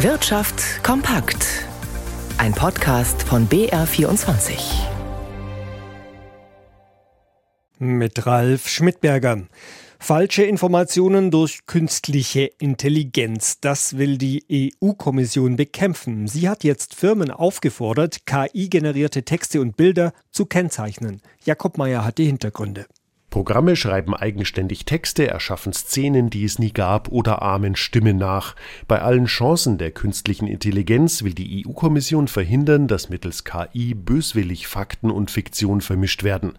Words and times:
Wirtschaft 0.00 0.84
kompakt. 0.84 1.64
Ein 2.36 2.52
Podcast 2.52 3.22
von 3.22 3.48
BR24. 3.48 4.58
Mit 7.78 8.26
Ralf 8.26 8.68
Schmidberger. 8.68 9.46
Falsche 9.98 10.42
Informationen 10.42 11.30
durch 11.30 11.64
künstliche 11.64 12.50
Intelligenz. 12.58 13.58
Das 13.60 13.96
will 13.96 14.18
die 14.18 14.44
EU-Kommission 14.82 15.56
bekämpfen. 15.56 16.28
Sie 16.28 16.46
hat 16.46 16.62
jetzt 16.62 16.94
Firmen 16.94 17.30
aufgefordert, 17.30 18.26
KI-generierte 18.26 19.22
Texte 19.22 19.62
und 19.62 19.78
Bilder 19.78 20.12
zu 20.30 20.44
kennzeichnen. 20.44 21.22
Jakob 21.46 21.78
Meyer 21.78 22.04
hat 22.04 22.18
die 22.18 22.26
Hintergründe. 22.26 22.84
Programme 23.36 23.76
schreiben 23.76 24.14
eigenständig 24.14 24.86
Texte, 24.86 25.28
erschaffen 25.28 25.74
Szenen, 25.74 26.30
die 26.30 26.44
es 26.44 26.58
nie 26.58 26.72
gab, 26.72 27.12
oder 27.12 27.42
ahmen 27.42 27.76
Stimmen 27.76 28.16
nach. 28.16 28.56
Bei 28.88 29.02
allen 29.02 29.26
Chancen 29.26 29.76
der 29.76 29.90
künstlichen 29.90 30.46
Intelligenz 30.46 31.22
will 31.22 31.34
die 31.34 31.66
EU-Kommission 31.66 32.28
verhindern, 32.28 32.88
dass 32.88 33.10
mittels 33.10 33.44
KI 33.44 33.92
böswillig 33.92 34.68
Fakten 34.68 35.10
und 35.10 35.30
Fiktion 35.30 35.82
vermischt 35.82 36.24
werden. 36.24 36.54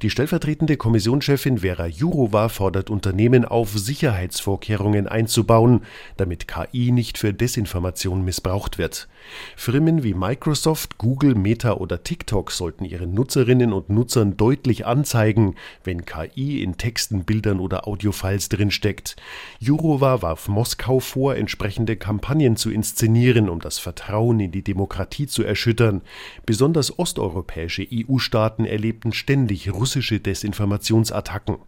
Die 0.00 0.08
stellvertretende 0.08 0.78
Kommissionschefin 0.78 1.58
Vera 1.58 1.86
Jourova 1.86 2.48
fordert 2.48 2.88
Unternehmen 2.88 3.44
auf, 3.44 3.72
Sicherheitsvorkehrungen 3.72 5.08
einzubauen, 5.08 5.82
damit 6.16 6.48
KI 6.48 6.92
nicht 6.92 7.18
für 7.18 7.34
Desinformation 7.34 8.24
missbraucht 8.24 8.78
wird. 8.78 9.06
Firmen 9.54 10.02
wie 10.02 10.14
Microsoft, 10.14 10.96
Google, 10.96 11.34
Meta 11.34 11.74
oder 11.74 12.02
TikTok 12.02 12.52
sollten 12.52 12.86
ihren 12.86 13.12
Nutzerinnen 13.12 13.74
und 13.74 13.90
Nutzern 13.90 14.38
deutlich 14.38 14.86
anzeigen, 14.86 15.56
wenn 15.84 16.06
KI 16.06 16.21
in 16.24 16.76
Texten, 16.76 17.24
Bildern 17.24 17.60
oder 17.60 17.86
Audiofiles 17.86 18.48
drinsteckt. 18.48 19.16
Jourova 19.58 20.22
warf 20.22 20.48
Moskau 20.48 21.00
vor, 21.00 21.36
entsprechende 21.36 21.96
Kampagnen 21.96 22.56
zu 22.56 22.70
inszenieren, 22.70 23.48
um 23.48 23.60
das 23.60 23.78
Vertrauen 23.78 24.40
in 24.40 24.52
die 24.52 24.62
Demokratie 24.62 25.26
zu 25.26 25.42
erschüttern. 25.42 26.02
Besonders 26.46 26.98
osteuropäische 26.98 27.86
EU-Staaten 27.92 28.64
erlebten 28.64 29.12
ständig 29.12 29.72
russische 29.72 30.20
Desinformationsattacken. 30.20 31.58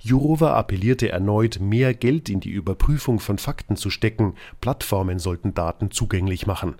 Jourova 0.00 0.54
appellierte 0.54 1.08
erneut, 1.08 1.60
mehr 1.60 1.94
Geld 1.94 2.28
in 2.28 2.40
die 2.40 2.50
Überprüfung 2.50 3.20
von 3.20 3.38
Fakten 3.38 3.76
zu 3.76 3.90
stecken. 3.90 4.34
Plattformen 4.60 5.18
sollten 5.18 5.54
Daten 5.54 5.90
zugänglich 5.90 6.46
machen. 6.46 6.76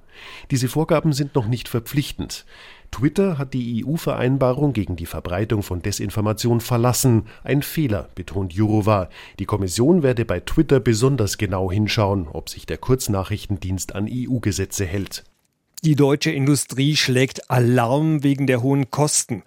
Diese 0.50 0.68
Vorgaben 0.68 1.12
sind 1.12 1.34
noch 1.34 1.46
nicht 1.46 1.68
verpflichtend. 1.68 2.44
Twitter 2.94 3.38
hat 3.38 3.54
die 3.54 3.84
EU-Vereinbarung 3.84 4.72
gegen 4.72 4.94
die 4.94 5.06
Verbreitung 5.06 5.64
von 5.64 5.82
Desinformation 5.82 6.60
verlassen. 6.60 7.26
Ein 7.42 7.62
Fehler, 7.62 8.08
betont 8.14 8.52
Jourova. 8.52 9.08
Die 9.40 9.46
Kommission 9.46 10.04
werde 10.04 10.24
bei 10.24 10.38
Twitter 10.38 10.78
besonders 10.78 11.36
genau 11.36 11.72
hinschauen, 11.72 12.28
ob 12.28 12.48
sich 12.48 12.66
der 12.66 12.78
Kurznachrichtendienst 12.78 13.96
an 13.96 14.08
EU-Gesetze 14.08 14.84
hält. 14.84 15.24
Die 15.84 15.96
deutsche 15.96 16.30
Industrie 16.30 16.96
schlägt 16.96 17.50
Alarm 17.50 18.22
wegen 18.22 18.46
der 18.46 18.62
hohen 18.62 18.90
Kosten. 18.90 19.42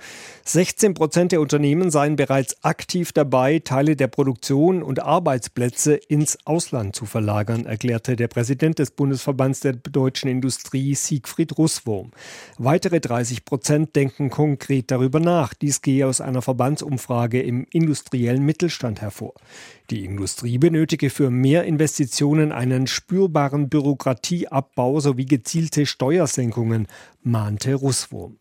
16 0.45 0.93
Prozent 0.93 1.31
der 1.31 1.41
Unternehmen 1.41 1.89
seien 1.89 2.15
bereits 2.15 2.63
aktiv 2.63 3.11
dabei, 3.11 3.57
Teile 3.57 3.95
der 3.95 4.05
Produktion 4.05 4.83
und 4.83 4.99
Arbeitsplätze 5.01 5.95
ins 5.95 6.37
Ausland 6.45 6.95
zu 6.95 7.07
verlagern, 7.07 7.65
erklärte 7.65 8.15
der 8.15 8.27
Präsident 8.27 8.77
des 8.77 8.91
Bundesverbands 8.91 9.61
der 9.61 9.73
deutschen 9.73 10.29
Industrie 10.29 10.93
Siegfried 10.93 11.57
Russwurm. 11.57 12.11
Weitere 12.59 12.99
30 12.99 13.43
Prozent 13.43 13.95
denken 13.95 14.29
konkret 14.29 14.91
darüber 14.91 15.19
nach. 15.19 15.55
Dies 15.55 15.81
gehe 15.81 16.05
aus 16.05 16.21
einer 16.21 16.43
Verbandsumfrage 16.43 17.41
im 17.41 17.65
industriellen 17.71 18.45
Mittelstand 18.45 19.01
hervor. 19.01 19.33
Die 19.89 20.03
Industrie 20.03 20.57
benötige 20.57 21.09
für 21.09 21.29
mehr 21.29 21.63
Investitionen 21.63 22.51
einen 22.51 22.87
spürbaren 22.87 23.69
Bürokratieabbau 23.69 24.99
sowie 24.99 25.25
gezielte 25.25 25.85
Steuersenkungen, 25.85 26.87
mahnte 27.23 27.73
Russwurm. 27.73 28.37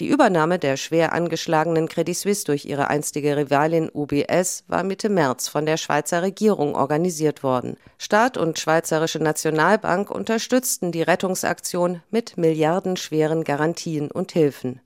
Die 0.00 0.08
Übernahme 0.08 0.58
der 0.58 0.76
schwer 0.76 1.12
angeschlagenen 1.12 1.88
Credit 1.88 2.16
Suisse 2.16 2.44
durch 2.44 2.64
ihre 2.64 2.88
einstige 2.88 3.36
Rivalin 3.36 3.90
UBS 3.92 4.64
war 4.68 4.84
Mitte 4.84 5.08
März 5.08 5.48
von 5.48 5.66
der 5.66 5.76
Schweizer 5.76 6.22
Regierung 6.22 6.74
organisiert 6.74 7.42
worden. 7.42 7.76
Staat 7.98 8.36
und 8.36 8.58
Schweizerische 8.58 9.18
Nationalbank 9.18 10.10
unterstützten 10.10 10.92
die 10.92 11.02
Rettungsaktion 11.02 12.02
mit 12.10 12.36
milliardenschweren 12.36 13.44
Garantien 13.44 14.10
und 14.10 14.32
Hilfen. 14.32 14.80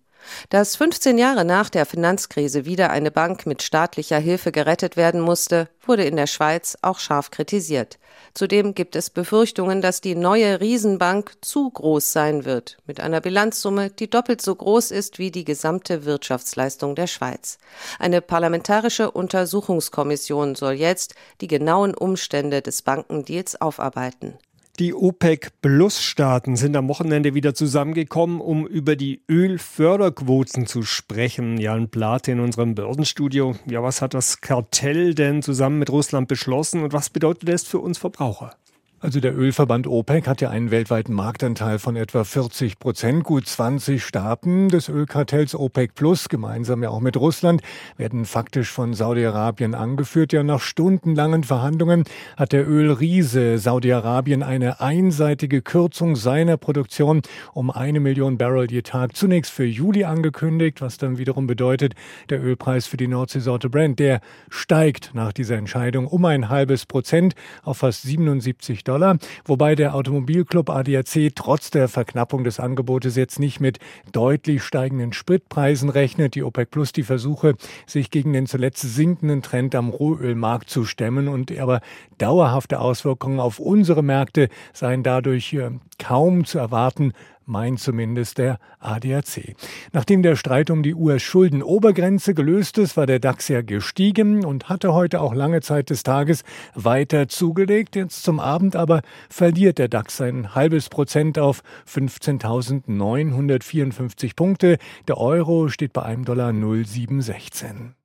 Dass 0.51 0.77
15 0.77 1.19
Jahre 1.19 1.45
nach 1.45 1.71
der 1.71 1.87
Finanzkrise 1.87 2.65
wieder 2.65 2.91
eine 2.91 3.11
Bank 3.11 3.47
mit 3.47 3.63
staatlicher 3.63 4.19
Hilfe 4.19 4.53
gerettet 4.53 4.97
werden 4.97 5.21
musste, 5.21 5.69
wurde 5.87 6.05
in 6.05 6.17
der 6.17 6.27
Schweiz 6.27 6.77
auch 6.83 6.99
scharf 6.99 7.31
kritisiert. 7.31 7.99
Zudem 8.35 8.75
gibt 8.75 8.95
es 8.95 9.11
Befürchtungen, 9.11 9.81
dass 9.81 10.01
die 10.01 10.15
neue 10.15 10.61
Riesenbank 10.61 11.33
zu 11.41 11.71
groß 11.71 12.13
sein 12.13 12.45
wird, 12.45 12.79
mit 12.87 13.01
einer 13.01 13.21
Bilanzsumme, 13.21 13.91
die 13.91 14.09
doppelt 14.09 14.43
so 14.43 14.55
groß 14.55 14.91
ist 14.91 15.19
wie 15.19 15.31
die 15.31 15.45
gesamte 15.45 16.05
Wirtschaftsleistung 16.05 16.95
der 16.95 17.07
Schweiz. 17.07 17.59
Eine 17.99 18.21
parlamentarische 18.21 19.11
Untersuchungskommission 19.11 20.55
soll 20.55 20.75
jetzt 20.75 21.15
die 21.41 21.49
genauen 21.49 21.95
Umstände 21.95 22.63
des 22.63 22.83
Bankendeals 22.83 23.61
aufarbeiten. 23.61 24.39
Die 24.79 24.95
OPEC-Plus-Staaten 24.95 26.55
sind 26.55 26.77
am 26.77 26.89
Wochenende 26.89 27.35
wieder 27.35 27.53
zusammengekommen, 27.53 28.41
um 28.41 28.65
über 28.65 28.95
die 28.95 29.23
Ölförderquoten 29.29 30.69
zu 30.69 30.85
sprechen. 30.85 31.59
Jan 31.59 31.89
Plate 31.89 32.31
in 32.31 32.39
unserem 32.39 32.77
Börsenstudio. 32.77 33.57
Ja, 33.67 33.83
was 33.83 34.03
hat 34.03 34.15
das 34.15 34.41
Kartell 34.41 35.17
denn 35.17 35.43
zusammen 35.43 35.81
mit 35.81 35.91
Russland 35.91 36.29
beschlossen 36.29 36.85
und 36.85 36.93
was 36.93 37.11
bedeutet 37.11 37.49
das 37.49 37.65
für 37.65 37.81
uns 37.81 37.99
Verbraucher? 37.99 38.55
Also 39.01 39.21
der 39.21 39.39
Ölverband 39.39 39.87
OPEC 39.87 40.27
hat 40.27 40.41
ja 40.41 40.51
einen 40.51 40.73
weltweiten 40.73 41.15
Marktanteil 41.15 41.79
von 41.79 41.95
etwa 41.95 42.25
40 42.25 42.81
Prozent. 42.81 43.23
Gut 43.23 43.47
20 43.47 44.03
Staaten 44.03 44.69
des 44.71 44.89
Ölkartells 44.89 45.55
OPEC 45.55 45.95
Plus, 45.95 46.29
gemeinsam 46.29 46.83
ja 46.83 46.91
auch 46.91 46.99
mit 46.99 47.17
Russland, 47.17 47.63
werden 47.97 48.25
faktisch 48.25 48.73
von 48.73 48.95
Saudi-Arabien 48.95 49.77
angeführt. 49.77 50.33
Ja, 50.33 50.43
nach 50.43 50.61
stundenlangen 50.61 51.45
Verhandlungen 51.45 52.03
hat 52.37 52.51
der 52.51 52.69
Ölriese 52.69 53.59
Saudi-Arabien 53.59 54.43
eine 54.43 54.81
einseitige 54.81 55.63
Kürzung 55.63 56.17
seiner 56.17 56.57
Produktion 56.57 57.23
um 57.55 57.71
eine 57.71 58.01
Million 58.01 58.37
Barrel 58.37 58.69
je 58.69 58.83
Tag 58.83 59.15
zunächst 59.15 59.53
für 59.53 59.65
Juli 59.65 60.03
angekündigt, 60.07 60.81
was 60.81 60.99
dann 60.99 61.19
wiederum 61.19 61.47
bedeutet, 61.47 61.95
der 62.31 62.43
Ölpreis 62.43 62.89
für 62.89 62.97
die 62.97 63.07
Nordseesorte 63.07 63.71
Brent, 63.71 64.01
der 64.01 64.21
steigt 64.51 65.11
nach 65.15 65.33
dieser 65.33 65.57
Entscheidung 65.57 66.09
um 66.09 66.25
ein 66.25 66.49
halbes 66.49 66.85
Prozent 66.85 67.37
auf 67.63 67.79
fast 67.79 68.03
77 68.03 68.88
Dollar, 68.89 69.19
wobei 69.45 69.75
der 69.75 69.95
Automobilclub 69.95 70.71
ADAC 70.71 71.33
trotz 71.35 71.71
der 71.71 71.89
Verknappung 71.89 72.45
des 72.45 72.59
Angebotes 72.59 73.17
jetzt 73.17 73.39
nicht 73.39 73.61
mit 73.61 73.79
deutlich 74.13 74.63
steigenden 74.63 75.13
Spritpreisen 75.13 75.91
rechnet. 75.91 76.35
Die 76.35 76.43
OPEC 76.43 76.71
Plus 76.71 76.93
die 76.93 77.03
Versuche, 77.03 77.55
sich 77.87 78.11
gegen 78.11 78.33
den 78.33 78.47
zuletzt 78.47 78.83
sinkenden 78.83 79.43
Trend 79.43 79.75
am 79.75 79.91
Rohölmarkt 79.91 80.71
zu 80.71 80.85
stemmen 80.85 81.29
und 81.29 81.57
aber 81.59 81.81
dauerhafte 82.19 82.81
Auswirkungen 82.81 83.41
auf 83.41 83.59
unsere 83.59 84.03
Märkte 84.03 84.49
seien 84.73 85.03
dadurch 85.03 85.53
äh, 85.53 85.71
kaum 85.99 86.45
zu 86.45 86.59
erwarten, 86.59 87.13
meint 87.49 87.81
zumindest 87.81 88.39
der 88.39 88.59
ADAC. 88.79 89.57
Nachdem 89.93 90.23
der 90.23 90.37
Streit 90.37 90.71
um 90.71 90.83
die 90.83 90.95
US-Schuldenobergrenze 90.95 92.35
gelöst 92.35 92.79
ist, 92.79 92.97
war 92.97 93.07
der 93.07 93.19
DAX 93.19 93.49
ja 93.49 93.63
gestiegen 93.63 94.45
und 94.45 94.69
hatte 94.69 94.95
heute 94.95 95.21
auch 95.21 95.35
lange 95.35 95.61
Zeit 95.61 95.91
des 95.91 96.03
Tages 96.03 96.45
weiter 96.75 97.29
zugelegt. 97.29 97.97
Jetzt 97.97 98.23
zum 98.23 98.41
Abend 98.41 98.77
aber 98.77 99.03
verliert 99.29 99.79
der 99.79 99.89
DAX 99.89 100.21
ein 100.21 100.55
halbes 100.55 100.89
Prozent 100.89 101.39
auf 101.39 101.63
15.954 101.89 104.37
Punkte. 104.37 104.79
Der 105.07 105.19
Euro 105.19 105.69
steht 105.69 105.93
bei 105.93 106.03
einem 106.03 106.25
Dollar 106.25 106.53
0,716. 106.53 107.95